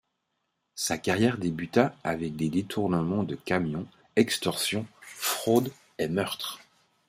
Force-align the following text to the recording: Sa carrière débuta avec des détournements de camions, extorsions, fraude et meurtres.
Sa 0.73 0.97
carrière 0.97 1.37
débuta 1.37 1.95
avec 2.03 2.35
des 2.35 2.49
détournements 2.49 3.21
de 3.21 3.35
camions, 3.35 3.85
extorsions, 4.15 4.87
fraude 5.03 5.71
et 5.99 6.07
meurtres. 6.07 6.59